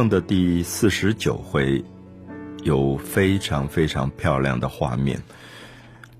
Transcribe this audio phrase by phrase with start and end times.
[0.02, 1.84] 《梦》的第四十九回
[2.62, 5.22] 有非常非常漂亮的画面，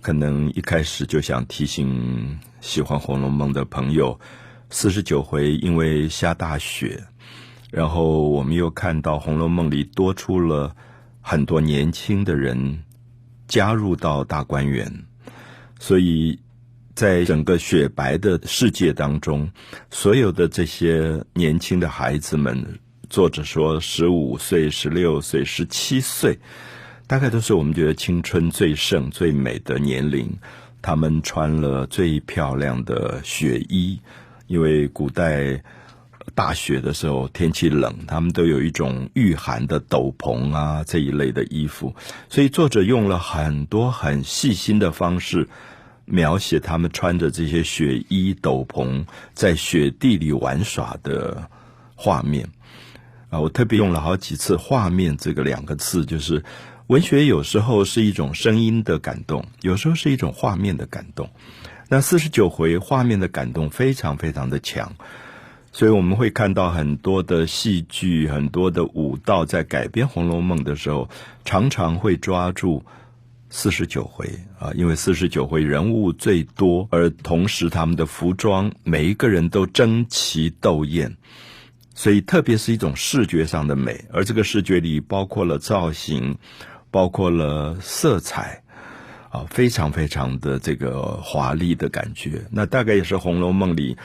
[0.03, 4.21] 可能一开始就想提醒喜欢《红楼梦》的朋友，
[4.69, 7.03] 四十九回因为下大雪，
[7.71, 10.77] 然后我们又看到《红楼梦》里多出了
[11.23, 12.85] 很多年轻的人
[13.49, 14.93] 加入到大观园，
[15.79, 16.39] 所以。
[16.93, 19.51] 在整个雪白的世界当中，
[19.91, 22.79] 所有的这些年轻的孩子们，
[23.11, 26.39] 作者说十五岁、十六岁、十七岁，
[27.09, 30.39] 大概都是我们觉得青春最盛、最美的年龄。
[30.81, 34.01] 他们穿了最漂亮的雪衣，
[34.47, 35.63] 因为古代
[36.37, 41.95] 大雪的时候天气冷，他们都有一种御寒的斗篷啊这一类的衣服。
[42.29, 45.49] 所以作者用了很多很细心的方式。
[46.07, 51.49] 描写他们穿着这些雪衣斗篷在雪地里玩耍的
[51.95, 52.49] 画面
[53.31, 53.41] 啊！
[53.41, 56.45] 我特别用了好几次“画面”这个两个字，就是
[56.89, 61.31] 文学有时候是一种声音的感动，有时候是一种画面的感动。
[61.89, 64.95] 那四十九回画面的感动非常非常的强，
[65.73, 71.09] 所以我们会看到很多的戏剧、很多的舞蹈在改编《红楼梦》的时候，
[71.45, 72.85] 常常会抓住。
[73.53, 81.17] 四十九回啊，因为四十九回人物最多，而同时他们的服装每一个人都争奇斗艳，
[82.01, 86.39] 所以特别是一种视觉上的美，而这个视觉里包括了造型，
[86.91, 88.63] 包括了色彩，
[89.29, 92.47] 啊，非常非常的这个华丽的感觉。
[92.51, 93.99] 那大概也是《红楼梦》里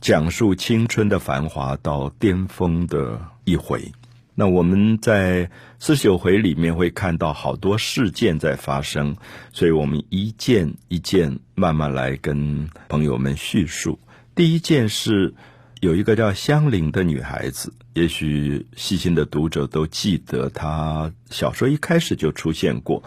[0.00, 3.92] 讲述青春的繁华到巅峰的一回。
[4.34, 9.16] 那我们在四十九回里面会看到好多事件在发生，
[9.52, 13.96] 所以我们一件一件慢慢来跟朋友们叙述。
[14.34, 15.34] 第一件事
[15.80, 23.02] 有一个叫香菱的女孩子，也许细心的读者都记得，她小说一开始就出现过。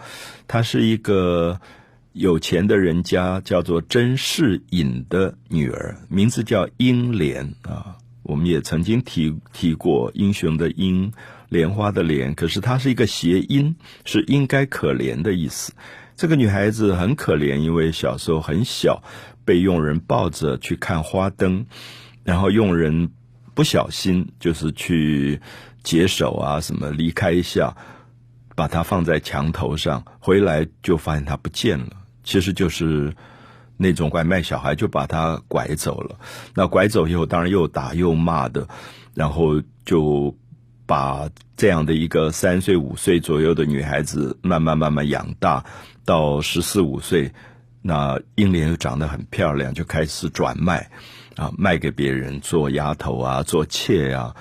[0.48, 1.60] 她是一个
[2.14, 7.96] 有钱的人家，叫做甄士隐的女儿，名字叫英莲啊。
[8.22, 11.12] 我们也曾经提提过英雄的英，
[11.50, 15.74] 莲花的莲，可是它是一个谐音，是应该可怜的意思。
[16.16, 19.02] 这个女孩子很可怜，因为小时候很小，
[19.44, 21.66] 被佣人抱着去看花灯，
[22.24, 23.10] 然后佣人
[23.54, 25.40] 不小心就是去
[25.82, 27.76] 解手啊什么，离开一下，
[28.54, 31.90] 把它放在墙头上，回来就发现她不见了，
[32.24, 33.14] 其实就是。
[33.78, 36.16] 那种拐卖小孩就把他拐走了，
[36.54, 38.68] 那拐走以后当然又打又骂的，
[39.12, 40.32] 然后就
[40.86, 45.64] 把这样的一个三岁五岁左右的女孩子慢慢慢慢养大，
[46.04, 47.32] 到十四五岁，
[47.80, 50.88] 那英莲又长得很漂亮，就开始转卖，
[51.36, 54.34] 啊，卖给别人做丫头啊，做妾呀。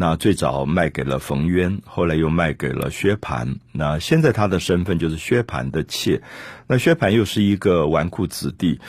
[0.00, 3.56] 那最早卖给了冯渊，后来又卖给了薛蟠。
[3.72, 6.22] 那现在他的身份就是薛蟠的妾。
[6.68, 8.80] 那薛蟠又是一个纨绔子弟，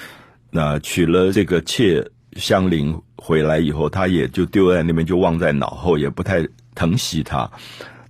[0.51, 7.49] 那娶了这个妾香菱回来以后，他也就丢在那边，就忘在脑后，也不太疼惜她。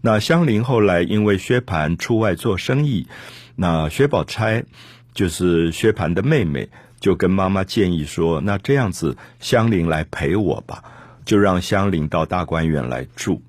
[0.01, 3.07] 那香菱后来因为薛蟠出外做生意，
[3.55, 4.65] 那薛宝钗
[5.13, 6.67] 就是薛蟠的妹妹，
[6.99, 10.83] 就跟妈妈建议说：“那这样子，香菱来陪我吧。”
[11.25, 13.39] 就让香菱到大观园来住，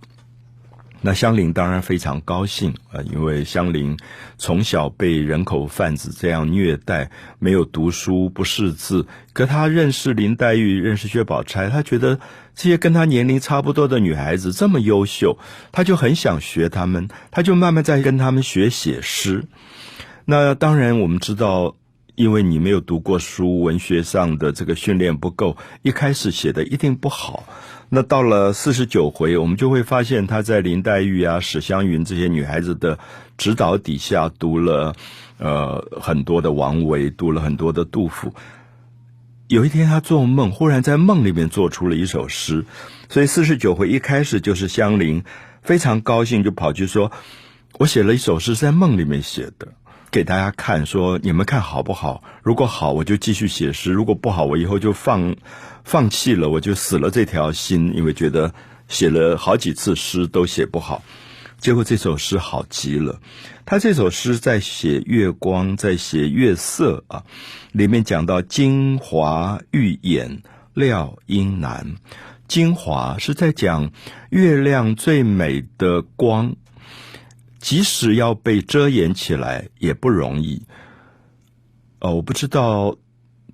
[1.01, 3.99] 那香菱当然非常高兴啊，因为香菱
[4.37, 9.07] 从小被人口贩子这样虐待，没有读书，不识字。
[9.33, 12.21] 可她认识林黛玉，认识薛宝钗，她觉得
[12.55, 15.39] 这些跟她年龄差不多的女孩子这么优秀，
[15.73, 19.47] 她就很想学她们，她就慢慢在跟她们学写诗。
[20.27, 21.77] 那当然，我们知道。
[22.21, 27.45] 因为你没有读过书，文学上的这个训练不够，一开始写的一定不好。
[27.89, 32.99] 那到了四十九回，我们就会发现他在林黛玉啊、史湘云这些女孩子的
[33.39, 34.95] 指导底下，读了
[35.39, 38.35] 呃很多的王维，读了很多的杜甫。
[39.49, 42.67] 有一天他做梦，忽然在梦里面做出了一首诗，
[43.09, 45.25] 所以四十九回一开始就是香菱
[45.63, 47.13] 非常高兴，就跑去说
[47.81, 49.69] ：“我写了一首诗，在梦里面写的。”
[50.11, 52.25] 给大家看，说你们看好不好？
[52.43, 55.37] 如果好，我就继续写诗；如果不好，我以后就放
[55.85, 58.53] 放弃了，我就死了这条心，因为觉得
[58.89, 61.03] 写了好几次诗都写不好。
[61.59, 63.21] 结果这首诗好极了，
[63.65, 67.23] 他这首诗在写月光，在写月色啊，
[67.71, 70.43] 里面讲到精华玉眼
[70.75, 71.95] 料阴难，
[72.49, 73.93] 精华是在讲
[74.31, 76.57] 月亮最美的光。
[77.61, 80.63] 即使要被遮掩起来也不容易。
[82.01, 82.97] 哦，我不知道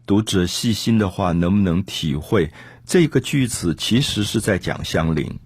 [0.06, 2.50] 读者细心的话，能不能体会
[2.86, 5.38] 这个句子其实是在讲香菱。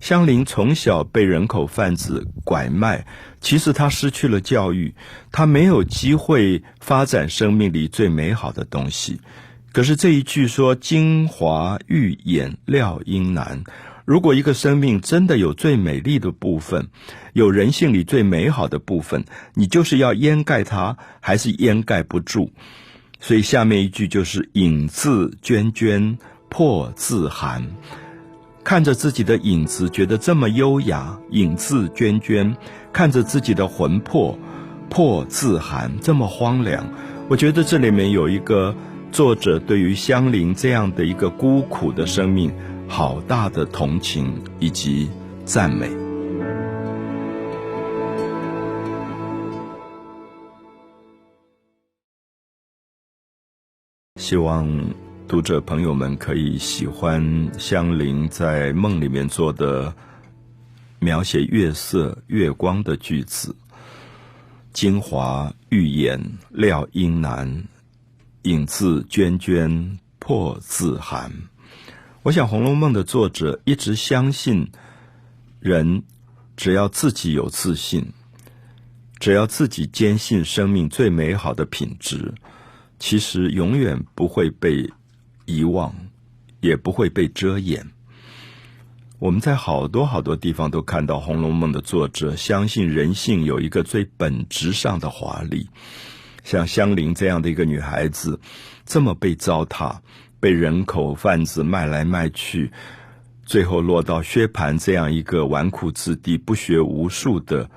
[0.00, 3.06] 香菱从小被人口贩子拐卖，
[3.40, 4.94] 其实她失去了教育，
[5.32, 9.18] 她没有机会发展生命里最美好的东西。
[9.72, 13.64] 可是这一句说“精华欲掩料应难”，
[14.04, 16.88] 如果一个生命真的有最美丽的部分，
[17.32, 19.24] 有人性里最美好的部分，
[19.54, 22.50] 你就是要掩盖它，还是掩盖不住。
[23.18, 26.18] 所以下面一句就是“影自涓涓，
[26.50, 27.66] 破自寒”。
[28.62, 32.54] 看着自己的影子，觉得这么优雅；影自涓涓，
[32.92, 34.38] 看着自己的魂魄，
[34.90, 36.86] 破自寒，这么荒凉。
[37.28, 38.74] 我觉得这里面有一个
[39.10, 42.52] 作者对于香菱这样的一个孤苦的生命，
[42.88, 45.10] 好大的同情以及
[45.44, 45.88] 赞美。
[54.16, 54.68] 希望。
[55.26, 59.92] 读者朋友们可以喜欢香菱在梦里面做的
[60.98, 63.56] 描写月色、月光的句子。
[64.74, 66.20] 精华欲掩
[66.50, 67.64] 料应难，
[68.42, 71.32] 影自娟娟破自寒。
[72.24, 74.70] 我想《红楼梦》的作者一直相信，
[75.60, 76.04] 人
[76.56, 78.02] 只要自己有自信，
[79.18, 82.32] 只要自己坚信生命最美好的品质，
[82.98, 84.90] 其实永远不会被。
[85.44, 85.94] 遗忘，
[86.62, 87.86] 也不会被遮掩。
[89.18, 95.68] 我们在好多好多地方都看到《红楼梦》的作者相信人性有一个最本质上的华丽。
[96.42, 98.40] 像香菱这样的一个女孩子，
[98.86, 99.98] 这么被糟蹋，
[100.44, 102.70] 被人口贩子卖来卖去，
[103.46, 107.70] 最后落到薛蟠这样一个纨绔子弟、不学无术的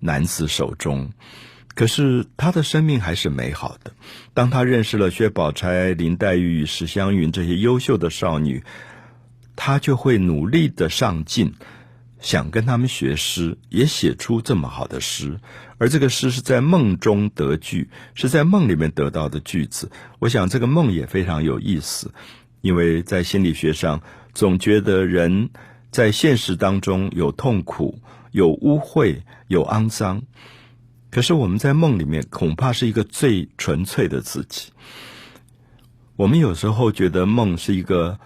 [0.00, 1.12] 男子手中。
[1.76, 3.92] 可是他的生命还是美好的。
[4.34, 8.64] 当他认识了薛宝钗、林黛玉、史湘云这些优秀的少女，
[9.54, 11.54] 他就会努力的上进，
[12.20, 15.38] 想跟他们学诗，也写出这么好的诗。
[15.78, 19.90] 而这个诗是在梦中得句，是在梦里面得到的句子。
[20.18, 22.12] 我想这个梦也非常有意思，
[22.60, 24.02] 因为在心理学上，
[24.34, 25.50] 总觉得人
[25.90, 28.00] 在现实当中有痛苦、
[28.32, 30.22] 有污秽、有肮脏。
[31.10, 34.72] 可是我们在梦里面，恐怕是一个最纯粹的自己。
[36.16, 38.18] 我们有时候觉得梦是一个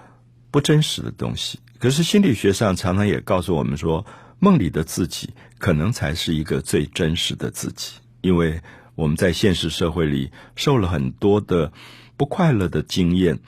[0.50, 4.06] 不真实的东西，可是心理学上常常也告诉我们说，
[4.38, 7.94] 梦里的自己可能才是一个最真实的自己。
[8.20, 8.60] 因为
[8.94, 11.72] 我们在现实社会里受了很多的
[12.16, 13.40] 不快乐的经验，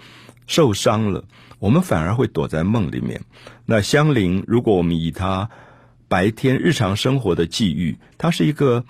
[0.49, 1.25] 受伤了，
[1.61, 3.21] 我们反而会躲在梦里面。
[3.67, 5.49] 那香菱，如果我们以她
[6.09, 8.85] 白天日常生活的际遇，她是一个。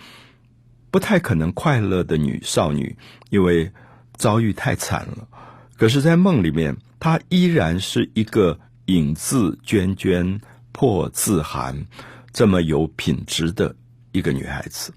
[0.91, 2.97] 不太可能快乐的女少女，
[3.29, 3.73] 因为
[4.17, 5.27] 遭遇太惨了。
[5.77, 10.41] 可是，在梦里面，她依然是一个影自娟娟
[10.73, 11.87] 破自寒，
[12.33, 13.75] 这么有品质的
[14.13, 14.93] 一个女孩子。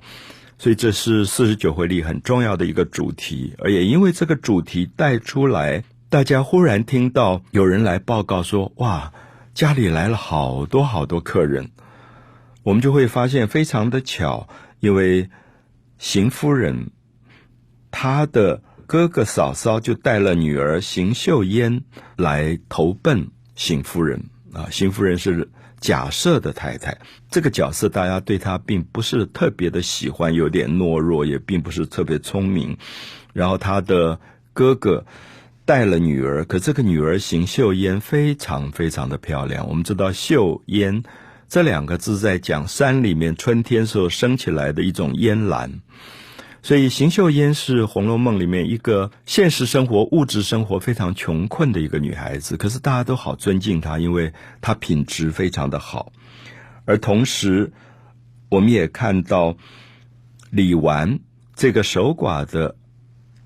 [0.57, 3.53] 所以，这是四十九回里很重要的一个主题。
[3.59, 9.13] 而也因为这个主题带出来，大家忽然听到有人来报告说：“哇，
[9.53, 11.71] 家里来了好多好多客人。”
[12.63, 14.47] 我们就会发现非常的巧，
[14.79, 15.29] 因为。
[15.99, 16.91] 邢夫人，
[17.89, 21.81] 她的哥哥嫂嫂就带了女儿邢秀烟
[22.15, 24.23] 来投奔邢夫人
[24.54, 24.69] 啊。
[24.71, 25.49] 邢夫人是
[25.81, 26.97] 贾赦的太太，
[27.30, 32.78] 这个角色大家对她并不是特别的喜欢，有点懦弱，也并不是特别聪明。
[33.33, 34.19] 然后他的
[34.54, 35.06] 哥哥
[35.66, 39.68] 带了女儿，可这个女儿邢岫烟非常非常的漂亮。
[39.68, 41.04] 我们知道岫烟。
[41.49, 45.80] 这两个字在讲山里面春天时候升起来的一种烟岚，
[46.68, 56.12] 所以邢岫烟是《红楼梦》里面一个现实生活、物质生活非常穷困的一个女孩子，可是大家都好尊敬她，因为她品质非常的好。
[56.83, 57.71] 而同时，
[58.50, 59.56] 我们也看到
[60.50, 61.21] 李纨
[61.56, 62.76] 这个守寡的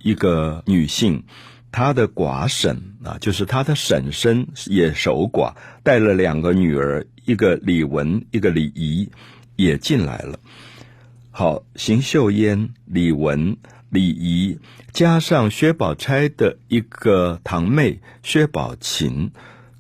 [0.02, 1.24] 一个女性。
[1.72, 9.12] 她的寡婶啊，就是她的婶婶也守寡，带了两个女儿，一个李文，一个李仪，
[9.58, 10.40] 也进来了。
[11.34, 13.56] 好，邢岫烟、李文、
[13.90, 14.60] 李仪，
[14.92, 19.32] 加上薛宝钗的一个堂妹薛宝琴，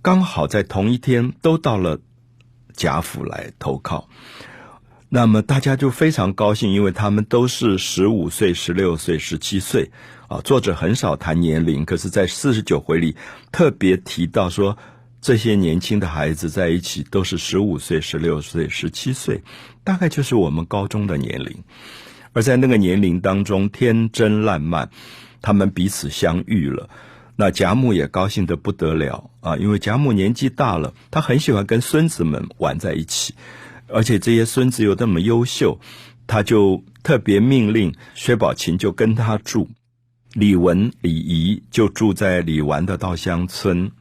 [0.02, 2.00] 刚好在同一天都到了
[2.74, 4.08] 贾府来投靠。
[5.10, 9.92] 那么大家就非常高兴，因为他们都是十五岁、十六岁、十七岁。
[10.30, 13.18] 啊，作者很少谈年龄，可是，在四十九回里
[13.52, 14.78] 特别提到说，
[15.22, 19.44] 这些年轻的孩子在一起都是十五岁、十六岁、十七岁，
[19.84, 21.64] 大概就是我们高中的年龄。
[22.34, 24.90] 而在那个年龄当中，天真烂漫，
[25.42, 26.90] 他们彼此相遇了。
[27.36, 33.36] 那贾母也高兴的不得了啊，因为贾母年纪大了，她很喜欢跟孙子们玩在一起，
[33.88, 35.80] 而且这些孙子又那么优秀，
[36.26, 39.70] 她就特别命令薛宝琴就跟他住，
[40.34, 43.92] 李文、李仪就住在李纨的稻香村，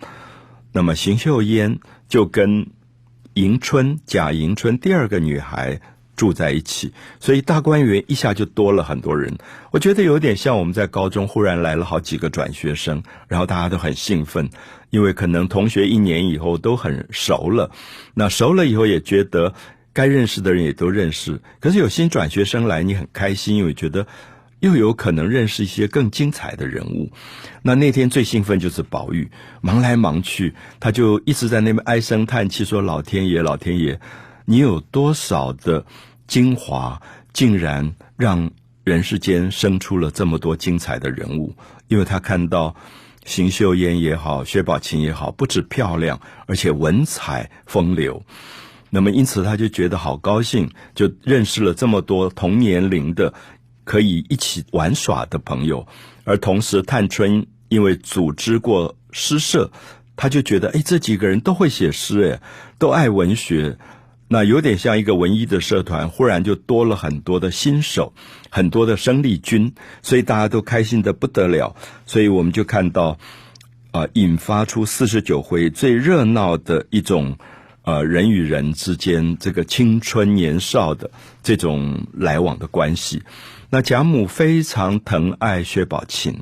[0.72, 2.66] 那么邢岫烟就跟
[3.34, 5.80] 迎春贾迎春第二个女孩。
[6.16, 9.34] 住在一起，所以大观园一下就多了很多人。
[9.70, 14.50] 我觉得有点像我们在高中忽然来了好几个转学生，然后大家都很兴奋，
[14.90, 17.70] 因为可能同学一年以后都很熟了。
[18.12, 19.54] 那熟了以后也觉得
[19.94, 21.40] 该认识的人也都认识。
[21.58, 24.06] 可是有新转学生来，你很开心，因为觉得
[24.60, 27.10] 又有可能认识一些更精彩的人物。
[27.62, 34.00] 那那天最兴奋就是宝玉，忙来忙去，他就一直在那边唉声叹气，说：“老天爷，老天爷，
[34.44, 35.84] 你有多少的？”
[36.30, 37.02] 精华
[37.32, 38.52] 竟然让
[38.84, 41.52] 人世间生出了这么多精彩的人物，
[41.88, 42.76] 因为他看到
[43.24, 48.22] 邢岫烟也好，薛宝琴也好，不止漂亮，而且文采风流。
[48.90, 53.34] 那么因此他就觉得好高兴，就认识了这么多同年龄的
[53.84, 55.86] 可以一起玩耍的朋友。
[56.24, 59.70] 而同时，探春因为组织过诗社，
[60.16, 62.40] 他就觉得，哎，这几个人都会写诗，哎，
[62.78, 63.78] 都爱文学。
[64.32, 68.12] 那有点像一个文艺的社团，忽然就多了很多的新手，
[68.48, 71.74] 很多的生力军，所以大家都开心的不得了。
[72.06, 73.18] 所以我们就看到，
[73.90, 77.36] 啊，引发出四十九回最热闹的一种，
[77.82, 81.10] 呃，人与人之间这个青春年少的
[81.42, 83.22] 这种来往的关系。
[83.70, 86.34] 那贾母非常疼爱薛宝琴，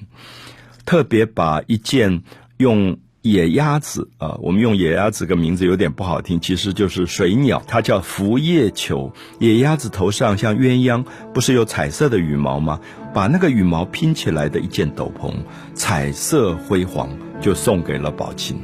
[0.84, 2.22] 特别把一件
[2.56, 2.98] 用。
[3.20, 9.12] 野鸭子啊，我们用野鸭子个名字有点不好听，其实就是水鸟，它叫浮叶球。
[9.40, 11.04] 野鸭子头上像鸳鸯，
[11.34, 12.80] 不是有彩色的羽毛吗？
[13.12, 15.34] 把那个羽毛拼起来的一件斗篷，
[15.74, 18.56] 彩色辉煌，就送给了宝琴。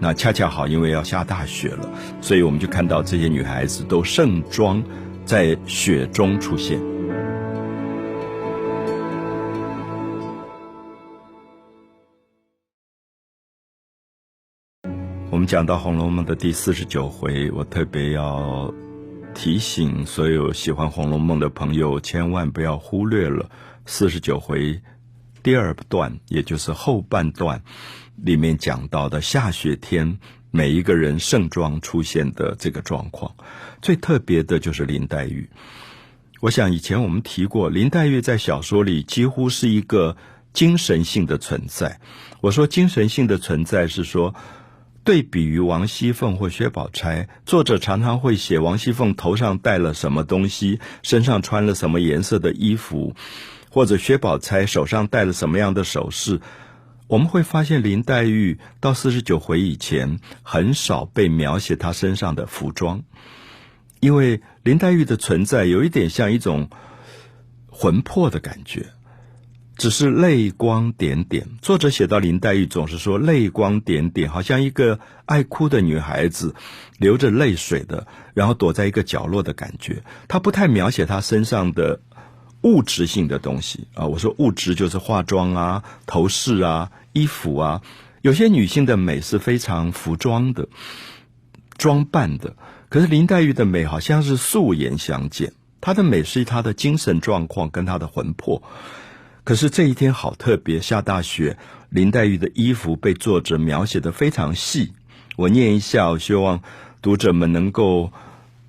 [0.00, 1.88] 那恰恰好，因为要下大雪了，
[2.20, 4.82] 所以我们就看到这些女孩子都盛装
[5.24, 6.78] 在雪中出现。
[15.50, 18.72] 讲到《红楼梦》的第四十九回，我特别要
[19.34, 23.50] 提醒所有喜欢《红楼梦》的朋友，千万不要忽略了
[23.84, 24.80] 四十九回
[25.42, 27.64] 第二段，也就是后半段
[28.14, 30.20] 里面讲到的下雪天，
[30.52, 33.34] 每一个人盛装出现的这个状况。
[33.82, 35.50] 最特别的就是林黛玉。
[36.38, 40.16] 我想以前我们提过，林黛玉在小说里几乎是一个
[40.52, 42.00] 精神性的存在。
[42.40, 44.32] 我说精神性的存在是说。
[45.10, 53.16] 对比于王熙凤或薛宝钗，作者常常会写王熙凤头上戴了什么东西，身上穿了什么颜色的衣服，
[53.70, 56.40] 或者薛宝钗手上戴了什么样的首饰。
[57.08, 63.02] 我们会发现林黛玉到四十九回以前，很少被描写她身上的服装，
[63.98, 66.70] 因为林黛玉的存在有一点像一种
[67.68, 68.86] 魂魄的感觉。
[69.80, 71.48] 只是泪光点点。
[71.62, 76.54] 作者写到林黛玉，总是说泪光点点，好像一个爱哭的女孩子，
[76.98, 80.02] 流着泪水的，然后躲在一个角落的感觉。
[80.28, 82.02] 她不太描写她身上的
[82.60, 84.04] 物质性的东西啊。
[84.04, 87.80] 我说物质就是化妆啊、头饰啊、衣服啊。
[88.20, 90.68] 有些女性的美是非常服装的、
[91.78, 92.54] 装扮的，
[92.90, 95.54] 可是林黛玉的美好像是素颜相见。
[95.80, 98.62] 她的美是她的精神状况跟她的魂魄。
[99.50, 104.92] 可是这一天好特别，下大雪，林黛玉的衣服被作者描写的非常细。
[105.34, 106.62] 我念一下，我希望
[107.02, 108.12] 读者们能够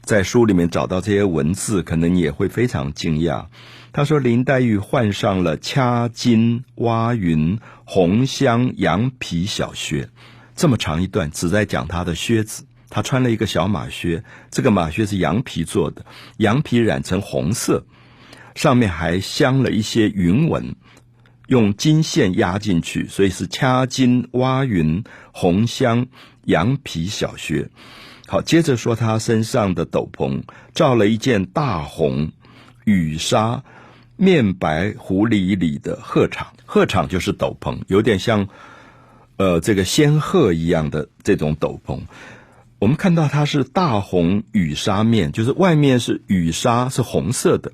[0.01, 3.45] 在书里面找到这些文字，可能你也会非常惊讶。
[3.93, 10.09] 他说：“林黛玉换上了掐金挖云红香羊皮小靴，
[10.55, 12.63] 这么长一段只在讲她的靴子。
[12.89, 16.03] 她穿了一个小马靴，这个马靴是羊皮做的，
[16.37, 17.85] 羊皮染成红色。”
[18.55, 20.75] 上面还镶了一些云纹，
[21.47, 26.07] 用金线压进去，所以是掐金挖云红镶
[26.45, 27.69] 羊皮小靴。
[28.27, 30.43] 好，接着说他身上的斗篷，
[30.73, 32.31] 罩了一件大红
[32.85, 33.63] 羽纱
[34.15, 38.47] 面白狐狸里的鹤氅，鹤氅就是斗篷，有点像
[39.35, 41.99] 呃这个仙鹤一样的这种斗篷。
[42.79, 47.73] 我们看到它是大红羽纱面，就是外面是羽纱是红色的。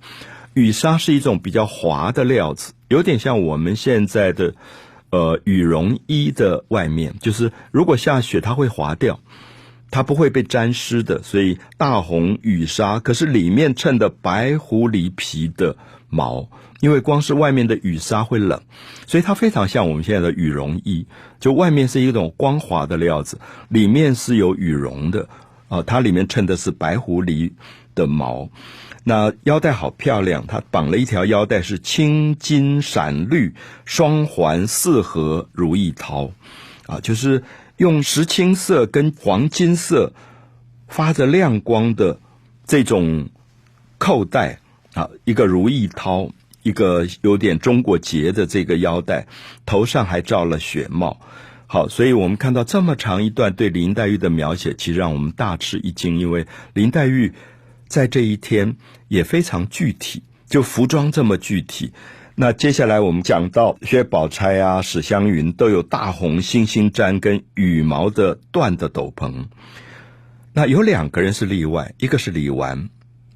[0.58, 4.56] 羽纱是一种比较滑的料子，有点像我们现在的
[5.12, 9.20] 呃羽绒衣的外面，就是如果下雪它会滑掉，
[9.92, 11.22] 它不会被沾湿的。
[11.22, 15.78] 所以大红羽纱，可是里面衬的白狐狸皮的
[16.10, 16.50] 毛，
[16.80, 18.60] 因为光是外面的雨纱会冷，
[19.06, 21.06] 所以它非常像我们现在的羽绒衣，
[21.40, 23.38] 就外面是一种光滑的料子，
[23.70, 25.30] 里面是有羽绒的，
[25.68, 27.52] 啊，它里面衬的是白狐狸
[27.94, 28.50] 的毛。
[29.10, 33.54] 那腰带好漂亮，它绑了一条腰带是青金闪绿
[33.86, 36.32] 双环四合如意绦，
[36.88, 37.42] 啊，就是
[37.78, 40.12] 用石青色跟黄金色
[40.90, 42.20] 发着亮光的
[42.66, 43.30] 这种
[43.98, 44.60] 扣带
[44.94, 49.26] 啊，一个如意绦，一个有点中国结的这个腰带，
[49.66, 51.22] 头上还罩了雪帽。
[51.66, 57.32] 好，所以我们看到这么长一段对林黛玉的描写，其实让我们大吃一惊，因为林黛玉。
[57.88, 58.76] 在这一天
[59.08, 61.94] 也非常具体，就服装这么具体。
[62.36, 69.46] 那接下来我们讲到薛宝钗啊、史湘云都有大红星星毡跟羽毛的缎的斗篷。
[70.54, 72.90] 那有两个人是例外，一个是李纨。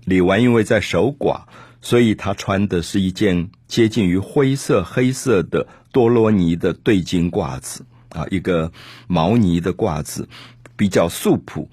[0.06, 1.44] 李纨因为在守寡，
[1.82, 8.72] 所以她穿的是一件接近于灰色、黑色的多罗尼的对襟褂子啊，一个
[9.08, 10.30] 毛呢的褂子，
[10.76, 11.70] 比较素朴。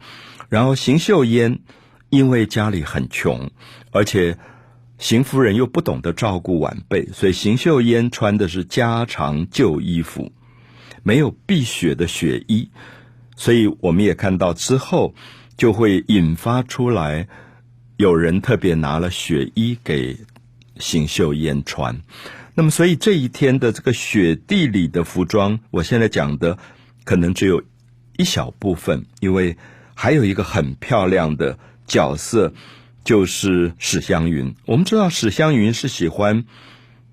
[0.49, 1.59] 然后邢岫烟。
[2.11, 3.51] 因为家里很穷，
[3.91, 4.39] 而且
[4.99, 10.33] 邢夫人又不懂得照顾晚辈，所以邢岫烟穿的是家常旧衣服，
[11.03, 12.71] 没有避雪的雪衣。
[13.37, 15.15] 所以我们也看到之后
[15.57, 17.29] 就会引发出来，
[17.99, 20.17] 有人特别拿了雪衣给
[20.79, 22.01] 邢岫烟穿。
[22.55, 26.59] 那么，所以这一天的这个雪地里的服装，我现在讲的
[27.05, 27.63] 可能只有
[28.17, 29.57] 一小部分，因为
[29.95, 31.59] 还有一个很漂亮的。
[31.89, 32.53] 角色
[33.03, 34.55] 就是史湘云。
[34.67, 36.45] 我们知道史湘云是喜欢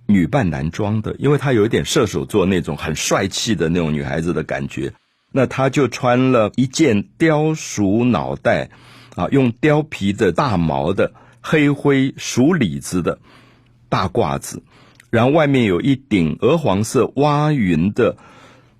[0.06, 4.94] 女扮男装的，因为她有一点射手座那种很帅气的那种女孩子的感觉。
[5.32, 8.70] 那她就穿了一件雕鼠脑袋
[9.16, 13.20] 啊，用貂皮的大毛的黑灰鼠里子的
[13.90, 14.62] 大褂子，
[15.10, 18.18] 然后外面有一顶鹅黄色蛙云的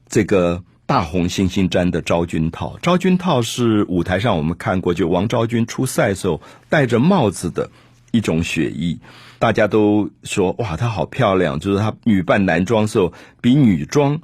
[0.08, 0.64] 这个。
[0.88, 7.72] 大红星星毡的昭君套，昭君套是舞台上我们看过，就王昭君出赛时候戴着帽子的
[8.12, 9.00] 一种雪衣，
[9.40, 14.22] 大家都说哇，她好漂亮，就是她女扮男装时候比女装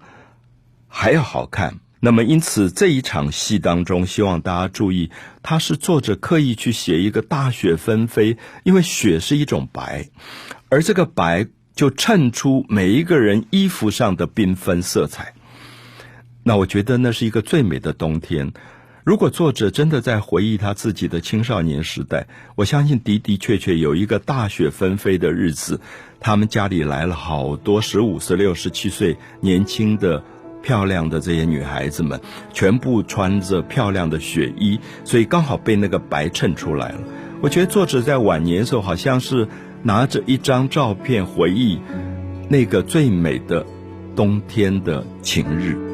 [0.88, 1.80] 还要好看。
[2.00, 5.12] 那么因此这一场戏当中，希望大家注意，
[5.44, 10.10] 他是作者刻意去写一个大雪纷飞，因为雪是一种白，
[10.70, 11.46] 而这个白
[11.76, 15.34] 就衬出每一个人衣服上的缤纷色彩。
[16.44, 18.52] 那我觉得那是一个最美的冬天。
[19.04, 25.82] 如果作者真的在回忆他自己的青少年时代，我相信的的确确有一个大雪纷飞的日子，
[26.20, 30.24] 他们家里来了好多十五、十六、十七岁年轻的、
[30.62, 32.22] 漂亮的这些女孩子们，
[32.54, 37.00] 全部穿着漂亮的雪衣，所以刚好被那个白衬出来了。
[37.42, 39.48] 我觉得作者在晚年的时候，好像是
[39.82, 41.80] 拿着一张照片回忆
[42.50, 43.66] 那个最美的
[44.16, 45.91] 冬天的晴日。